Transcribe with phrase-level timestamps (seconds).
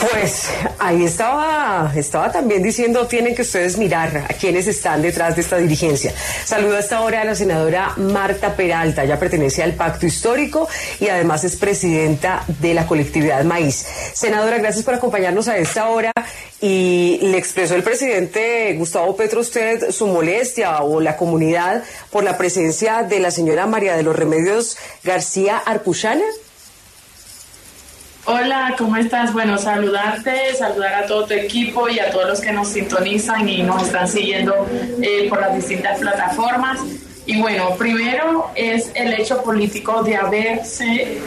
[0.00, 0.48] Pues
[0.78, 5.58] ahí estaba, estaba también diciendo, tienen que ustedes mirar a quienes están detrás de esta
[5.58, 6.14] dirigencia.
[6.46, 10.66] Saludo hasta ahora a la senadora Marta Peralta, ella pertenece al Pacto Histórico
[11.00, 13.84] y además es presidenta de la colectividad Maíz.
[14.14, 16.12] Senadora, gracias por acompañarnos a esta hora
[16.62, 22.38] y le expresó el presidente Gustavo Petro usted su molestia o la comunidad por la
[22.38, 26.24] presencia de la señora María de los Remedios García Arpuchana.
[28.26, 29.32] Hola, ¿cómo estás?
[29.32, 33.62] Bueno, saludarte, saludar a todo tu equipo y a todos los que nos sintonizan y
[33.62, 34.66] nos están siguiendo
[35.00, 36.80] eh, por las distintas plataformas.
[37.24, 41.18] Y bueno, primero es el hecho político de haberse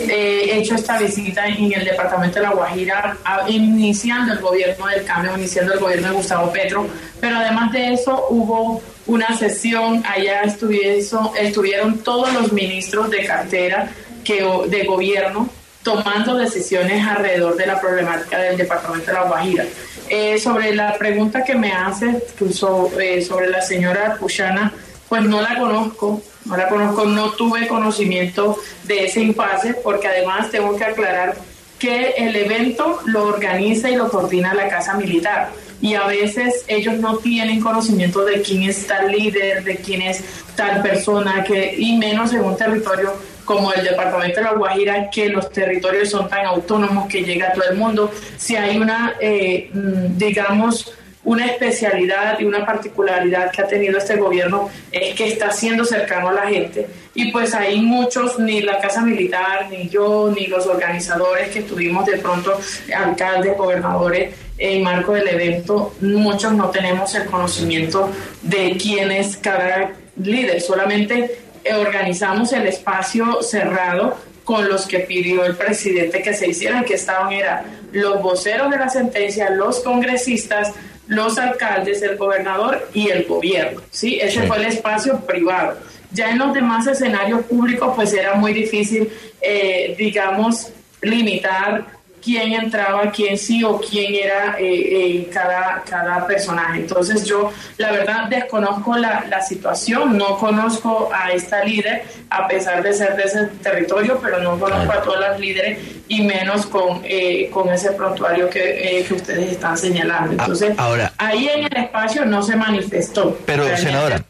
[0.00, 5.36] eh, hecho esta visita en el departamento de La Guajira, iniciando el gobierno del cambio,
[5.36, 6.86] iniciando el gobierno de Gustavo Petro,
[7.20, 13.90] pero además de eso hubo una sesión, allá estuvieron, estuvieron todos los ministros de cartera
[14.24, 15.50] que, de gobierno
[15.88, 19.64] tomando decisiones alrededor de la problemática del departamento de La Guajira.
[20.10, 22.22] Eh, sobre la pregunta que me hace
[22.52, 24.70] sobre, eh, sobre la señora Puchana,
[25.08, 30.50] pues no la conozco, no la conozco, no tuve conocimiento de ese impasse, porque además
[30.50, 31.36] tengo que aclarar
[31.78, 35.52] que el evento lo organiza y lo coordina la Casa Militar.
[35.80, 40.24] Y a veces ellos no tienen conocimiento de quién es tal líder, de quién es
[40.56, 45.28] tal persona, que, y menos en un territorio como el departamento de La Guajira, que
[45.30, 48.10] los territorios son tan autónomos que llega a todo el mundo.
[48.36, 50.92] Si hay una, eh, mm, digamos,
[51.24, 56.28] una especialidad y una particularidad que ha tenido este gobierno es que está siendo cercano
[56.28, 56.86] a la gente.
[57.14, 62.06] Y pues hay muchos, ni la Casa Militar, ni yo, ni los organizadores que estuvimos
[62.06, 62.58] de pronto,
[62.94, 68.10] alcaldes, gobernadores, en marco del evento, muchos no tenemos el conocimiento
[68.42, 71.38] de quién es cada líder, solamente
[71.76, 77.32] organizamos el espacio cerrado con los que pidió el presidente que se hicieran, que estaban
[77.32, 80.72] eran los voceros de la sentencia, los congresistas,
[81.08, 83.82] los alcaldes, el gobernador y el gobierno.
[83.90, 84.18] ¿sí?
[84.20, 85.78] Ese fue el espacio privado.
[86.12, 89.10] Ya en los demás escenarios públicos, pues era muy difícil,
[89.40, 96.80] eh, digamos, limitar quién entraba, quién sí o quién era eh, eh, cada, cada personaje.
[96.80, 102.82] Entonces yo, la verdad, desconozco la, la, situación, no conozco a esta líder, a pesar
[102.82, 107.00] de ser de ese territorio, pero no conozco a todas las líderes y menos con,
[107.04, 110.34] eh, con ese prontuario que, que, ustedes están señalando.
[110.38, 113.38] Ah, Entonces, Ahora, ahí en el espacio no se manifestó.
[113.46, 114.24] Pero, senadora.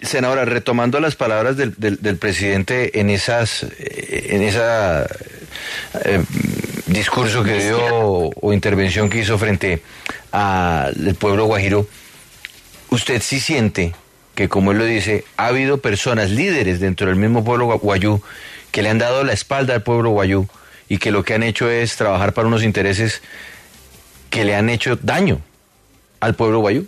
[0.00, 5.06] Senadora, retomando las palabras del, del, del presidente en esas, en esa
[6.04, 6.22] eh,
[6.88, 9.82] discurso que dio o intervención que hizo frente
[10.32, 11.86] al pueblo guajiro,
[12.90, 13.94] usted sí siente
[14.34, 18.22] que, como él lo dice, ha habido personas líderes dentro del mismo pueblo guayú
[18.70, 20.46] que le han dado la espalda al pueblo guayú
[20.88, 23.22] y que lo que han hecho es trabajar para unos intereses
[24.30, 25.40] que le han hecho daño
[26.20, 26.86] al pueblo guayú.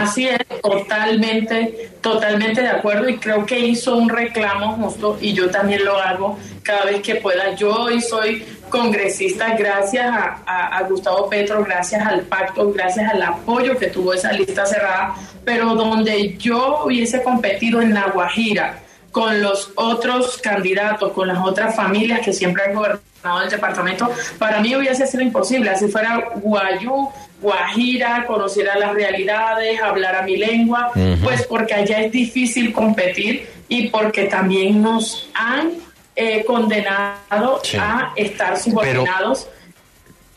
[0.00, 5.50] Así es, totalmente, totalmente de acuerdo y creo que hizo un reclamo justo y yo
[5.50, 7.54] también lo hago cada vez que pueda.
[7.54, 13.88] Yo hoy soy congresista gracias a, Gustavo Petro, gracias al pacto, gracias al apoyo que
[13.88, 15.14] tuvo esa lista cerrada,
[15.44, 18.78] pero donde yo hubiese competido en La Guajira
[19.10, 24.60] con los otros candidatos, con las otras familias que siempre han gobernado el departamento, para
[24.60, 25.70] mí hubiese sido imposible.
[25.70, 27.08] Así fuera Guayú,
[27.40, 30.90] Guajira, conociera las realidades, hablara mi lengua,
[31.22, 35.72] pues porque allá es difícil competir y porque también nos han
[36.18, 39.48] eh, condenado a estar subordinados.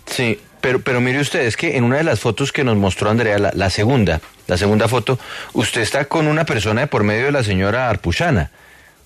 [0.06, 3.09] sí, pero, pero mire usted, es que en una de las fotos que nos mostró
[3.09, 5.18] Andrea, la, la segunda, la segunda foto,
[5.53, 8.52] usted está con una persona de por medio de la señora Arpuchana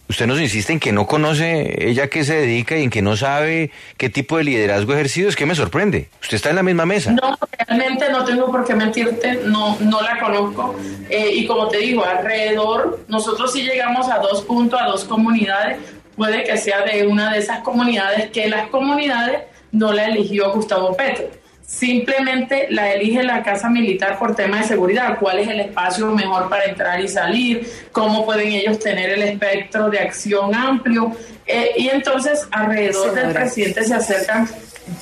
[0.07, 3.17] usted nos insiste en que no conoce ella qué se dedica y en que no
[3.17, 6.09] sabe qué tipo de liderazgo ejercido, es que me sorprende.
[6.21, 7.11] Usted está en la misma mesa.
[7.11, 7.37] No,
[7.67, 10.75] realmente no tengo por qué mentirte, no, no la conozco.
[11.09, 15.77] Eh, y como te digo, alrededor, nosotros sí llegamos a dos puntos, a dos comunidades,
[16.15, 20.95] puede que sea de una de esas comunidades que las comunidades no la eligió Gustavo
[20.95, 21.27] Petro.
[21.65, 26.47] Simplemente la elige la Casa Militar por tema de seguridad, cuál es el espacio mejor
[26.47, 31.11] para entrar y salir, cómo pueden ellos tener el espectro de acción amplio.
[31.47, 34.49] Eh, y entonces alrededor del presidente se acercan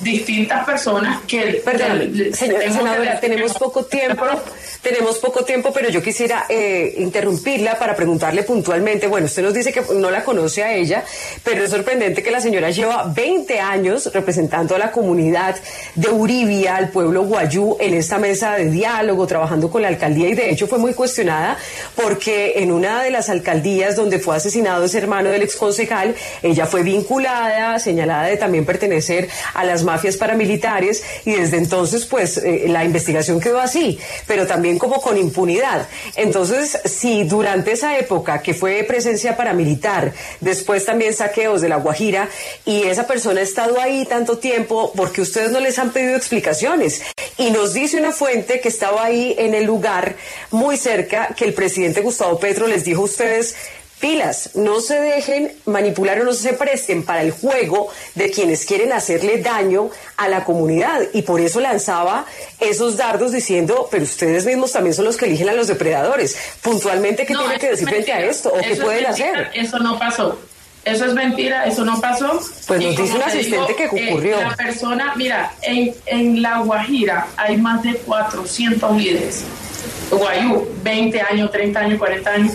[0.00, 1.62] distintas personas que...
[1.64, 4.24] Perdón, senadora, tenemos poco tiempo,
[4.82, 9.72] tenemos poco tiempo, pero yo quisiera eh, interrumpirla para preguntarle puntualmente, bueno, usted nos dice
[9.72, 11.04] que no la conoce a ella,
[11.42, 15.56] pero es sorprendente que la señora lleva 20 años representando a la comunidad
[15.94, 20.28] de Uribia, al pueblo guayú, en esta mesa de diálogo, trabajando con la alcaldía.
[20.28, 21.58] Y de hecho fue muy cuestionada
[21.94, 26.82] porque en una de las alcaldías donde fue asesinado ese hermano del exconcejal, ella fue
[26.82, 32.84] vinculada, señalada de también pertenecer a las mafias paramilitares y desde entonces pues eh, la
[32.84, 35.86] investigación quedó así, pero también como con impunidad.
[36.16, 42.28] Entonces, si durante esa época que fue presencia paramilitar, después también saqueos de la Guajira
[42.64, 47.02] y esa persona ha estado ahí tanto tiempo, porque ustedes no les han pedido explicaciones?
[47.38, 50.16] Y nos dice una fuente que estaba ahí en el lugar
[50.50, 53.56] muy cerca que el presidente Gustavo Petro les dijo a ustedes
[54.04, 58.92] pilas, no se dejen manipular o no se presten para el juego de quienes quieren
[58.92, 61.00] hacerle daño a la comunidad.
[61.14, 62.26] Y por eso lanzaba
[62.60, 66.36] esos dardos diciendo, pero ustedes mismos también son los que eligen a los depredadores.
[66.60, 68.50] Puntualmente, ¿qué tiene que decir frente a esto?
[68.50, 69.50] ¿O qué pueden hacer?
[69.54, 70.38] Eso no pasó.
[70.84, 72.38] Eso es mentira, eso no pasó.
[72.66, 74.38] Pues nos dice un asistente que eh, ocurrió.
[74.38, 79.44] la persona, mira, en, en La Guajira hay más de 400 líderes.
[80.10, 82.52] Guayú, 20 años, 30 años, 40 años.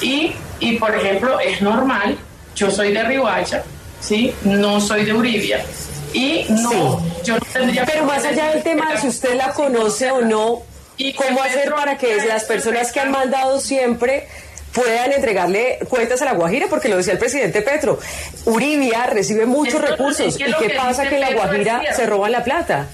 [0.00, 2.16] Y, y por ejemplo, es normal,
[2.54, 3.62] yo soy de Rihuacha,
[4.00, 4.32] ¿sí?
[4.44, 5.64] No soy de Uribia.
[6.12, 10.10] Y no, yo no tendría Pero más allá del tema de si usted la conoce
[10.10, 10.62] o no,
[10.96, 14.26] ¿Y ¿cómo hacer para que las personas que han mandado siempre
[14.72, 17.98] puedan entregarle cuentas a la Guajira, porque lo decía el presidente Petro.
[18.44, 20.38] Uribia recibe muchos recursos.
[20.38, 22.86] ¿Y qué pasa que la Guajira se roba la plata?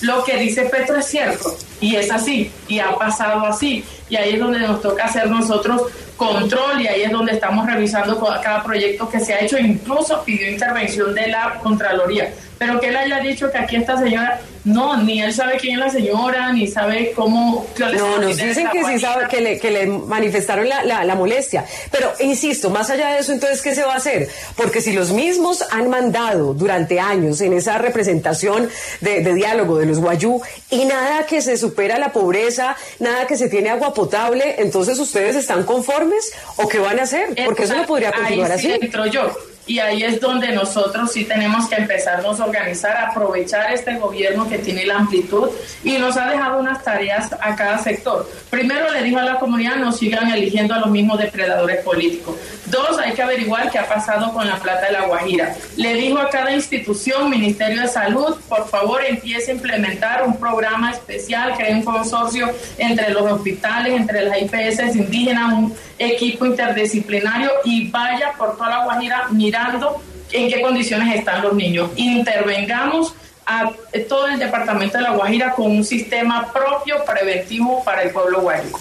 [0.00, 3.84] Lo que dice Petro es cierto, y es así, y ha pasado así.
[4.08, 5.82] Y ahí es donde nos toca hacer nosotros
[6.22, 10.50] control y ahí es donde estamos revisando cada proyecto que se ha hecho, incluso pidió
[10.50, 12.32] intervención de la Contraloría.
[12.62, 15.80] Pero que él haya dicho que aquí esta señora, no, ni él sabe quién es
[15.80, 17.66] la señora, ni sabe cómo...
[17.76, 21.64] No, nos dicen que sí sabe, que le, que le manifestaron la, la, molestia.
[21.90, 24.28] Pero, insisto, más allá de eso, entonces, ¿qué se va a hacer?
[24.54, 28.70] Porque si los mismos han mandado durante años en esa representación
[29.00, 33.36] de, de diálogo de los guayú y nada que se supera la pobreza, nada que
[33.36, 37.34] se tiene agua potable, entonces ustedes están conformes o qué van a hacer?
[37.44, 38.70] Porque eso no podría continuar así.
[38.70, 43.96] Entro yo y ahí es donde nosotros sí tenemos que empezarnos a organizar, aprovechar este
[43.96, 45.48] gobierno que tiene la amplitud
[45.84, 48.28] y nos ha dejado unas tareas a cada sector.
[48.50, 52.36] Primero le dijo a la comunidad no sigan eligiendo a los mismos depredadores políticos.
[52.66, 55.54] Dos, hay que averiguar qué ha pasado con la plata de la Guajira.
[55.76, 60.90] Le dijo a cada institución, Ministerio de Salud, por favor empiece a implementar un programa
[60.90, 67.88] especial, cree un consorcio entre los hospitales, entre las IPS indígenas, un equipo interdisciplinario y
[67.88, 71.90] vaya por toda la Guajira mirando en qué condiciones están los niños.
[71.96, 73.14] Intervengamos
[73.46, 73.70] a
[74.08, 78.78] todo el departamento de La Guajira con un sistema propio preventivo para el pueblo guajiro.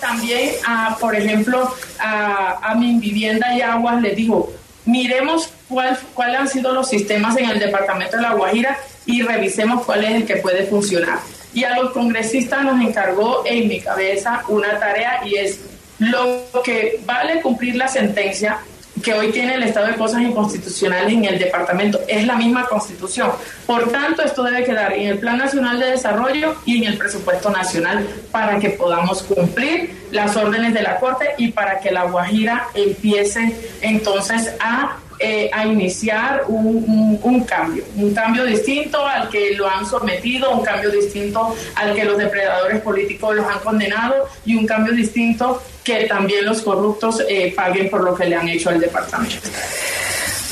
[0.00, 4.52] también, a, por ejemplo, a, a mi vivienda y aguas le digo,
[4.84, 9.84] miremos cuál, cuáles han sido los sistemas en el departamento de La Guajira y revisemos
[9.84, 11.18] cuál es el que puede funcionar.
[11.52, 15.60] Y a los congresistas nos encargó en mi cabeza una tarea y es
[15.98, 18.58] lo que vale cumplir la sentencia
[19.02, 22.00] que hoy tiene el estado de cosas inconstitucionales en el departamento.
[22.06, 23.30] Es la misma constitución.
[23.66, 27.50] Por tanto, esto debe quedar en el Plan Nacional de Desarrollo y en el presupuesto
[27.50, 32.68] nacional para que podamos cumplir las órdenes de la Corte y para que la Guajira
[32.74, 34.96] empiece entonces a
[35.26, 40.62] eh, a iniciar un, un, cambio, un cambio distinto al que lo han sometido, un
[40.62, 46.04] cambio distinto al que los depredadores políticos los han condenado y un cambio distinto que
[46.04, 49.48] también los corruptos eh, paguen por lo que le han hecho al departamento.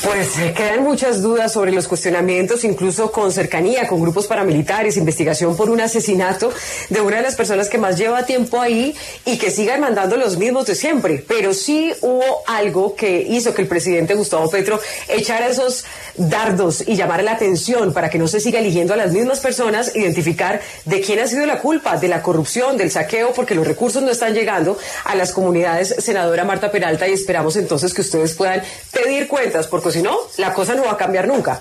[0.04, 5.56] Pues eh, quedan muchas dudas sobre los cuestionamientos, incluso con cercanía, con grupos paramilitares, investigación
[5.56, 6.52] por un asesinato
[6.88, 10.38] de una de las personas que más lleva tiempo ahí y que sigan mandando los
[10.38, 11.25] mismos de siempre.
[11.28, 15.85] Pero sí hubo algo que hizo que el presidente Gustavo Petro echara esos
[16.16, 19.94] dardos y llamara la atención para que no se siga eligiendo a las mismas personas,
[19.94, 24.02] identificar de quién ha sido la culpa, de la corrupción, del saqueo, porque los recursos
[24.02, 28.62] no están llegando a las comunidades, senadora Marta Peralta, y esperamos entonces que ustedes puedan
[28.90, 31.61] pedir cuentas, porque si no, la cosa no va a cambiar nunca.